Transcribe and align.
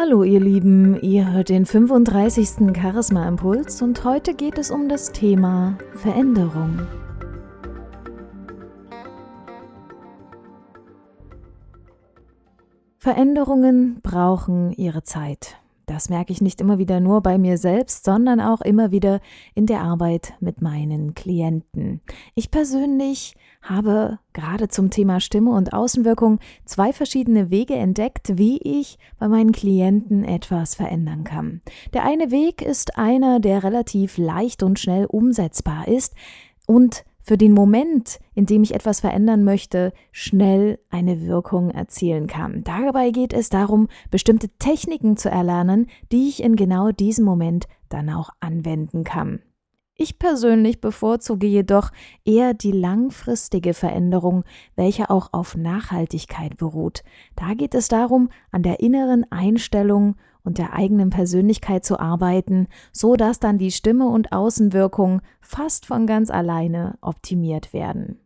Hallo 0.00 0.22
ihr 0.22 0.38
Lieben, 0.38 1.00
ihr 1.02 1.32
hört 1.32 1.48
den 1.48 1.66
35. 1.66 2.72
Charisma 2.80 3.26
Impuls 3.26 3.82
und 3.82 4.04
heute 4.04 4.32
geht 4.32 4.56
es 4.56 4.70
um 4.70 4.88
das 4.88 5.10
Thema 5.10 5.76
Veränderung. 5.90 6.86
Veränderungen 12.98 13.98
brauchen 14.00 14.70
ihre 14.70 15.02
Zeit. 15.02 15.56
Das 15.88 16.10
merke 16.10 16.32
ich 16.34 16.42
nicht 16.42 16.60
immer 16.60 16.78
wieder 16.78 17.00
nur 17.00 17.22
bei 17.22 17.38
mir 17.38 17.56
selbst, 17.56 18.04
sondern 18.04 18.42
auch 18.42 18.60
immer 18.60 18.90
wieder 18.90 19.20
in 19.54 19.64
der 19.64 19.80
Arbeit 19.80 20.34
mit 20.38 20.60
meinen 20.60 21.14
Klienten. 21.14 22.02
Ich 22.34 22.50
persönlich 22.50 23.34
habe 23.62 24.18
gerade 24.34 24.68
zum 24.68 24.90
Thema 24.90 25.18
Stimme 25.18 25.50
und 25.50 25.72
Außenwirkung 25.72 26.40
zwei 26.66 26.92
verschiedene 26.92 27.50
Wege 27.50 27.74
entdeckt, 27.74 28.36
wie 28.36 28.58
ich 28.58 28.98
bei 29.18 29.28
meinen 29.28 29.52
Klienten 29.52 30.24
etwas 30.24 30.74
verändern 30.74 31.24
kann. 31.24 31.62
Der 31.94 32.04
eine 32.04 32.30
Weg 32.30 32.60
ist 32.60 32.98
einer, 32.98 33.40
der 33.40 33.64
relativ 33.64 34.18
leicht 34.18 34.62
und 34.62 34.78
schnell 34.78 35.06
umsetzbar 35.06 35.88
ist 35.88 36.14
und 36.66 37.04
für 37.28 37.36
den 37.36 37.52
Moment, 37.52 38.20
in 38.34 38.46
dem 38.46 38.62
ich 38.62 38.74
etwas 38.74 39.00
verändern 39.00 39.44
möchte, 39.44 39.92
schnell 40.12 40.78
eine 40.88 41.26
Wirkung 41.26 41.70
erzielen 41.70 42.26
kann. 42.26 42.64
Dabei 42.64 43.10
geht 43.10 43.34
es 43.34 43.50
darum, 43.50 43.88
bestimmte 44.10 44.48
Techniken 44.58 45.18
zu 45.18 45.28
erlernen, 45.28 45.88
die 46.10 46.30
ich 46.30 46.42
in 46.42 46.56
genau 46.56 46.90
diesem 46.90 47.26
Moment 47.26 47.66
dann 47.90 48.08
auch 48.08 48.30
anwenden 48.40 49.04
kann. 49.04 49.42
Ich 49.94 50.18
persönlich 50.18 50.80
bevorzuge 50.80 51.46
jedoch 51.46 51.90
eher 52.24 52.54
die 52.54 52.72
langfristige 52.72 53.74
Veränderung, 53.74 54.44
welche 54.74 55.10
auch 55.10 55.28
auf 55.32 55.54
Nachhaltigkeit 55.54 56.56
beruht. 56.56 57.02
Da 57.36 57.52
geht 57.52 57.74
es 57.74 57.88
darum, 57.88 58.30
an 58.52 58.62
der 58.62 58.80
inneren 58.80 59.30
Einstellung 59.30 60.16
und 60.48 60.56
der 60.56 60.72
eigenen 60.72 61.10
Persönlichkeit 61.10 61.84
zu 61.84 62.00
arbeiten, 62.00 62.68
so 62.90 63.16
dass 63.16 63.38
dann 63.38 63.58
die 63.58 63.70
Stimme 63.70 64.08
und 64.08 64.32
Außenwirkung 64.32 65.20
fast 65.42 65.84
von 65.84 66.06
ganz 66.06 66.30
alleine 66.30 66.96
optimiert 67.02 67.74
werden. 67.74 68.18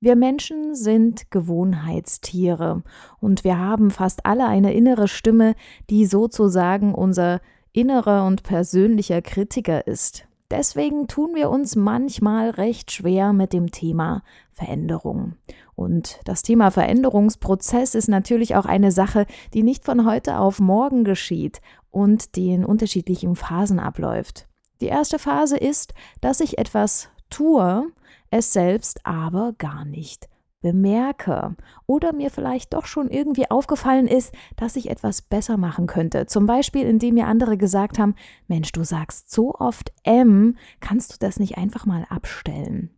Wir 0.00 0.16
Menschen 0.16 0.74
sind 0.74 1.30
Gewohnheitstiere 1.30 2.82
und 3.20 3.44
wir 3.44 3.56
haben 3.56 3.92
fast 3.92 4.26
alle 4.26 4.46
eine 4.46 4.74
innere 4.74 5.06
Stimme, 5.06 5.54
die 5.90 6.06
sozusagen 6.06 6.92
unser 6.92 7.40
innerer 7.72 8.26
und 8.26 8.42
persönlicher 8.42 9.22
Kritiker 9.22 9.86
ist. 9.86 10.26
Deswegen 10.50 11.08
tun 11.08 11.34
wir 11.34 11.50
uns 11.50 11.74
manchmal 11.74 12.50
recht 12.50 12.92
schwer 12.92 13.32
mit 13.32 13.52
dem 13.52 13.70
Thema 13.70 14.22
Veränderung. 14.52 15.34
Und 15.74 16.20
das 16.24 16.42
Thema 16.42 16.70
Veränderungsprozess 16.70 17.94
ist 17.94 18.08
natürlich 18.08 18.54
auch 18.54 18.66
eine 18.66 18.92
Sache, 18.92 19.26
die 19.52 19.62
nicht 19.62 19.84
von 19.84 20.06
heute 20.06 20.38
auf 20.38 20.60
morgen 20.60 21.04
geschieht 21.04 21.60
und 21.90 22.36
die 22.36 22.52
in 22.52 22.64
unterschiedlichen 22.64 23.36
Phasen 23.36 23.80
abläuft. 23.80 24.46
Die 24.80 24.86
erste 24.86 25.18
Phase 25.18 25.56
ist, 25.56 25.94
dass 26.20 26.40
ich 26.40 26.58
etwas 26.58 27.08
tue, 27.30 27.86
es 28.30 28.52
selbst 28.52 29.00
aber 29.04 29.54
gar 29.56 29.84
nicht 29.84 30.28
bemerke 30.64 31.56
oder 31.86 32.14
mir 32.14 32.30
vielleicht 32.30 32.72
doch 32.72 32.86
schon 32.86 33.10
irgendwie 33.10 33.50
aufgefallen 33.50 34.08
ist, 34.08 34.34
dass 34.56 34.76
ich 34.76 34.88
etwas 34.88 35.20
besser 35.20 35.58
machen 35.58 35.86
könnte. 35.86 36.24
Zum 36.24 36.46
Beispiel, 36.46 36.86
indem 36.86 37.14
mir 37.16 37.26
andere 37.26 37.58
gesagt 37.58 37.98
haben, 37.98 38.14
Mensch, 38.48 38.72
du 38.72 38.82
sagst 38.82 39.30
so 39.30 39.54
oft 39.54 39.92
M, 40.04 40.56
kannst 40.80 41.12
du 41.12 41.16
das 41.20 41.38
nicht 41.38 41.58
einfach 41.58 41.84
mal 41.84 42.06
abstellen? 42.08 42.88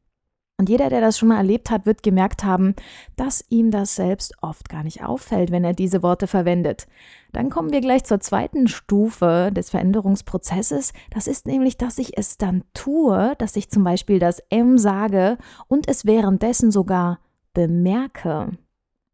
Und 0.59 0.71
jeder, 0.71 0.89
der 0.89 1.03
das 1.03 1.19
schon 1.19 1.29
mal 1.29 1.37
erlebt 1.37 1.71
hat, 1.71 1.85
wird 1.85 2.03
gemerkt 2.03 2.43
haben, 2.43 2.75
dass 3.17 3.45
ihm 3.51 3.71
das 3.71 3.95
selbst 3.95 4.33
oft 4.41 4.71
gar 4.71 4.85
nicht 4.85 5.05
auffällt, 5.05 5.51
wenn 5.51 5.65
er 5.65 5.75
diese 5.75 6.03
Worte 6.03 6.27
verwendet. 6.27 6.87
Dann 7.33 7.51
kommen 7.51 7.73
wir 7.73 7.83
gleich 7.83 8.05
zur 8.05 8.21
zweiten 8.21 8.67
Stufe 8.67 9.51
des 9.53 9.69
Veränderungsprozesses. 9.69 10.95
Das 11.11 11.27
ist 11.27 11.47
nämlich, 11.47 11.77
dass 11.77 11.99
ich 11.99 12.17
es 12.17 12.39
dann 12.39 12.65
tue, 12.73 13.35
dass 13.37 13.57
ich 13.57 13.71
zum 13.71 13.85
Beispiel 13.85 14.19
das 14.19 14.39
M 14.49 14.79
sage 14.79 15.37
und 15.69 15.89
es 15.91 16.07
währenddessen 16.07 16.71
sogar 16.71 17.19
bemerke. 17.57 18.51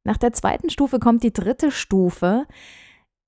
Nach 0.02 0.16
der 0.16 0.32
zweiten 0.32 0.68
Stufe 0.68 0.98
kommt 0.98 1.22
die 1.22 1.32
dritte 1.32 1.70
Stufe. 1.70 2.44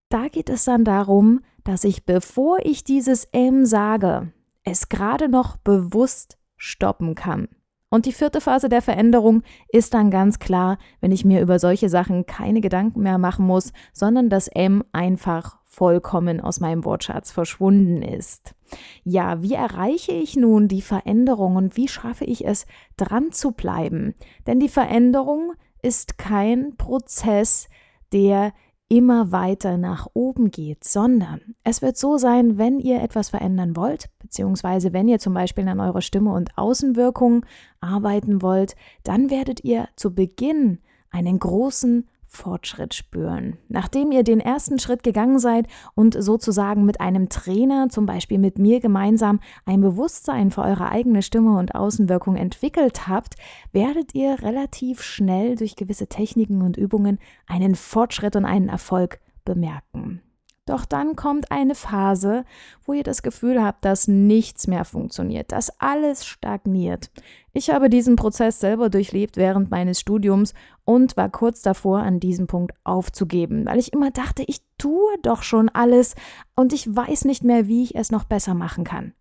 Da 0.08 0.26
geht 0.26 0.50
es 0.50 0.64
dann 0.64 0.84
darum, 0.84 1.40
dass 1.62 1.84
ich, 1.84 2.04
bevor 2.04 2.58
ich 2.64 2.82
dieses 2.82 3.24
M 3.26 3.64
sage, 3.64 4.32
es 4.64 4.88
gerade 4.88 5.28
noch 5.28 5.56
bewusst 5.56 6.36
stoppen 6.56 7.14
kann. 7.14 7.46
Und 7.90 8.06
die 8.06 8.12
vierte 8.12 8.40
Phase 8.40 8.68
der 8.68 8.82
Veränderung 8.82 9.44
ist 9.68 9.94
dann 9.94 10.10
ganz 10.10 10.40
klar, 10.40 10.78
wenn 11.00 11.12
ich 11.12 11.24
mir 11.24 11.40
über 11.40 11.60
solche 11.60 11.88
Sachen 11.88 12.26
keine 12.26 12.60
Gedanken 12.60 13.02
mehr 13.02 13.18
machen 13.18 13.46
muss, 13.46 13.72
sondern 13.92 14.30
das 14.30 14.48
M 14.48 14.82
einfach 14.90 15.58
vollkommen 15.74 16.40
aus 16.40 16.60
meinem 16.60 16.84
Wortschatz 16.84 17.30
verschwunden 17.30 18.02
ist. 18.02 18.54
Ja, 19.02 19.42
wie 19.42 19.54
erreiche 19.54 20.12
ich 20.12 20.36
nun 20.36 20.68
die 20.68 20.82
Veränderung 20.82 21.56
und 21.56 21.76
wie 21.76 21.88
schaffe 21.88 22.24
ich 22.24 22.46
es, 22.46 22.66
dran 22.96 23.32
zu 23.32 23.52
bleiben? 23.52 24.14
Denn 24.46 24.60
die 24.60 24.68
Veränderung 24.68 25.52
ist 25.82 26.16
kein 26.16 26.76
Prozess, 26.76 27.68
der 28.12 28.52
immer 28.88 29.32
weiter 29.32 29.76
nach 29.76 30.06
oben 30.14 30.50
geht, 30.50 30.84
sondern 30.84 31.40
es 31.64 31.82
wird 31.82 31.96
so 31.96 32.18
sein, 32.18 32.58
wenn 32.58 32.78
ihr 32.78 33.02
etwas 33.02 33.30
verändern 33.30 33.76
wollt, 33.76 34.10
beziehungsweise 34.20 34.92
wenn 34.92 35.08
ihr 35.08 35.18
zum 35.18 35.34
Beispiel 35.34 35.66
an 35.68 35.80
eurer 35.80 36.02
Stimme 36.02 36.32
und 36.32 36.56
Außenwirkung 36.56 37.44
arbeiten 37.80 38.42
wollt, 38.42 38.76
dann 39.02 39.30
werdet 39.30 39.64
ihr 39.64 39.88
zu 39.96 40.14
Beginn 40.14 40.78
einen 41.10 41.38
großen 41.38 42.08
Fortschritt 42.34 42.94
spüren. 42.94 43.56
Nachdem 43.68 44.12
ihr 44.12 44.24
den 44.24 44.40
ersten 44.40 44.78
Schritt 44.78 45.02
gegangen 45.02 45.38
seid 45.38 45.66
und 45.94 46.16
sozusagen 46.22 46.84
mit 46.84 47.00
einem 47.00 47.28
Trainer, 47.28 47.88
zum 47.88 48.06
Beispiel 48.06 48.38
mit 48.38 48.58
mir 48.58 48.80
gemeinsam, 48.80 49.40
ein 49.64 49.80
Bewusstsein 49.80 50.50
für 50.50 50.62
eure 50.62 50.90
eigene 50.90 51.22
Stimme 51.22 51.58
und 51.58 51.74
Außenwirkung 51.74 52.36
entwickelt 52.36 53.08
habt, 53.08 53.36
werdet 53.72 54.14
ihr 54.14 54.42
relativ 54.42 55.02
schnell 55.02 55.56
durch 55.56 55.76
gewisse 55.76 56.06
Techniken 56.06 56.62
und 56.62 56.76
Übungen 56.76 57.18
einen 57.46 57.74
Fortschritt 57.74 58.36
und 58.36 58.44
einen 58.44 58.68
Erfolg 58.68 59.20
bemerken. 59.44 60.20
Doch 60.66 60.86
dann 60.86 61.14
kommt 61.14 61.50
eine 61.50 61.74
Phase, 61.74 62.44
wo 62.84 62.94
ihr 62.94 63.02
das 63.02 63.22
Gefühl 63.22 63.62
habt, 63.62 63.84
dass 63.84 64.08
nichts 64.08 64.66
mehr 64.66 64.86
funktioniert, 64.86 65.52
dass 65.52 65.78
alles 65.78 66.24
stagniert. 66.24 67.10
Ich 67.52 67.68
habe 67.68 67.90
diesen 67.90 68.16
Prozess 68.16 68.60
selber 68.60 68.88
durchlebt 68.88 69.36
während 69.36 69.70
meines 69.70 70.00
Studiums 70.00 70.54
und 70.84 71.18
war 71.18 71.28
kurz 71.28 71.60
davor, 71.60 72.00
an 72.00 72.18
diesem 72.18 72.46
Punkt 72.46 72.74
aufzugeben, 72.82 73.66
weil 73.66 73.78
ich 73.78 73.92
immer 73.92 74.10
dachte, 74.10 74.42
ich 74.46 74.62
tue 74.78 75.12
doch 75.22 75.42
schon 75.42 75.68
alles 75.68 76.14
und 76.56 76.72
ich 76.72 76.94
weiß 76.94 77.26
nicht 77.26 77.44
mehr, 77.44 77.68
wie 77.68 77.82
ich 77.82 77.94
es 77.94 78.10
noch 78.10 78.24
besser 78.24 78.54
machen 78.54 78.84
kann. 78.84 79.12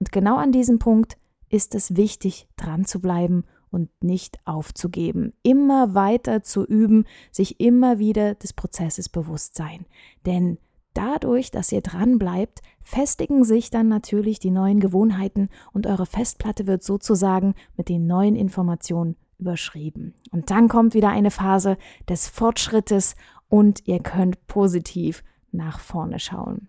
Und 0.00 0.12
genau 0.12 0.36
an 0.36 0.52
diesem 0.52 0.78
Punkt 0.78 1.16
ist 1.48 1.74
es 1.74 1.96
wichtig, 1.96 2.46
dran 2.56 2.84
zu 2.84 3.00
bleiben 3.00 3.44
und 3.70 3.90
nicht 4.02 4.38
aufzugeben, 4.44 5.32
immer 5.42 5.94
weiter 5.94 6.42
zu 6.42 6.64
üben, 6.64 7.06
sich 7.32 7.58
immer 7.58 7.98
wieder 7.98 8.34
des 8.34 8.52
Prozesses 8.52 9.08
bewusst 9.08 9.56
sein. 9.56 9.86
Denn 10.26 10.58
Dadurch, 10.94 11.50
dass 11.50 11.72
ihr 11.72 11.80
dran 11.80 12.18
bleibt, 12.18 12.62
festigen 12.82 13.44
sich 13.44 13.70
dann 13.70 13.88
natürlich 13.88 14.38
die 14.38 14.52
neuen 14.52 14.80
Gewohnheiten 14.80 15.48
und 15.72 15.86
eure 15.86 16.06
Festplatte 16.06 16.66
wird 16.66 16.84
sozusagen 16.84 17.54
mit 17.76 17.88
den 17.88 18.06
neuen 18.06 18.36
Informationen 18.36 19.16
überschrieben. 19.38 20.14
Und 20.30 20.50
dann 20.50 20.68
kommt 20.68 20.94
wieder 20.94 21.10
eine 21.10 21.32
Phase 21.32 21.76
des 22.08 22.28
Fortschrittes 22.28 23.16
und 23.48 23.86
ihr 23.86 24.00
könnt 24.00 24.46
positiv 24.46 25.24
nach 25.50 25.80
vorne 25.80 26.20
schauen. 26.20 26.68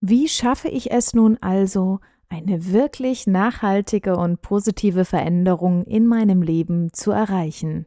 Wie 0.00 0.28
schaffe 0.28 0.68
ich 0.68 0.90
es 0.90 1.14
nun 1.14 1.38
also, 1.40 2.00
eine 2.28 2.72
wirklich 2.72 3.26
nachhaltige 3.26 4.16
und 4.16 4.42
positive 4.42 5.04
Veränderung 5.04 5.84
in 5.84 6.06
meinem 6.06 6.42
Leben 6.42 6.92
zu 6.92 7.10
erreichen? 7.10 7.86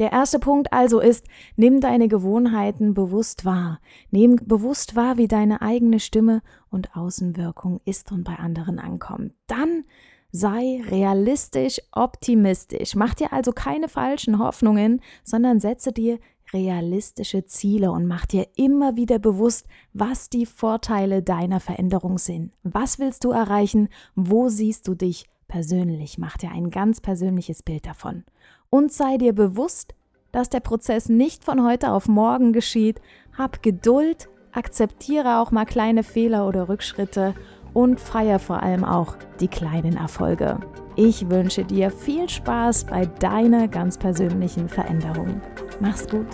Der 0.00 0.12
erste 0.12 0.38
Punkt 0.38 0.72
also 0.72 0.98
ist, 0.98 1.26
nimm 1.56 1.80
deine 1.80 2.08
Gewohnheiten 2.08 2.94
bewusst 2.94 3.44
wahr. 3.44 3.80
Nimm 4.10 4.36
bewusst 4.36 4.96
wahr, 4.96 5.18
wie 5.18 5.28
deine 5.28 5.60
eigene 5.60 6.00
Stimme 6.00 6.40
und 6.70 6.96
Außenwirkung 6.96 7.80
ist 7.84 8.10
und 8.10 8.24
bei 8.24 8.36
anderen 8.36 8.78
ankommt. 8.78 9.34
Dann 9.46 9.84
sei 10.32 10.80
realistisch 10.88 11.82
optimistisch. 11.92 12.94
Mach 12.94 13.12
dir 13.12 13.34
also 13.34 13.52
keine 13.52 13.88
falschen 13.88 14.38
Hoffnungen, 14.38 15.02
sondern 15.22 15.60
setze 15.60 15.92
dir 15.92 16.18
realistische 16.54 17.44
Ziele 17.44 17.92
und 17.92 18.06
mach 18.06 18.24
dir 18.24 18.46
immer 18.56 18.96
wieder 18.96 19.18
bewusst, 19.18 19.66
was 19.92 20.30
die 20.30 20.46
Vorteile 20.46 21.22
deiner 21.22 21.60
Veränderung 21.60 22.16
sind. 22.16 22.52
Was 22.62 22.98
willst 22.98 23.24
du 23.24 23.32
erreichen? 23.32 23.90
Wo 24.14 24.48
siehst 24.48 24.88
du 24.88 24.94
dich 24.94 25.26
persönlich? 25.50 26.16
Mach 26.16 26.38
dir 26.38 26.50
ein 26.50 26.70
ganz 26.70 27.02
persönliches 27.02 27.62
Bild 27.62 27.84
davon 27.84 28.24
und 28.70 28.92
sei 28.92 29.18
dir 29.18 29.34
bewusst, 29.34 29.94
dass 30.32 30.48
der 30.48 30.60
Prozess 30.60 31.08
nicht 31.08 31.44
von 31.44 31.66
heute 31.66 31.90
auf 31.90 32.08
morgen 32.08 32.54
geschieht. 32.54 33.00
Hab 33.36 33.62
Geduld, 33.62 34.28
akzeptiere 34.52 35.40
auch 35.40 35.50
mal 35.50 35.66
kleine 35.66 36.04
Fehler 36.04 36.46
oder 36.46 36.68
Rückschritte 36.68 37.34
und 37.74 38.00
feier 38.00 38.38
vor 38.38 38.62
allem 38.62 38.84
auch 38.84 39.16
die 39.40 39.48
kleinen 39.48 39.96
Erfolge. 39.96 40.60
Ich 40.96 41.28
wünsche 41.28 41.64
dir 41.64 41.90
viel 41.90 42.28
Spaß 42.28 42.84
bei 42.84 43.06
deiner 43.06 43.68
ganz 43.68 43.98
persönlichen 43.98 44.68
Veränderung. 44.68 45.40
Mach's 45.80 46.08
gut. 46.08 46.26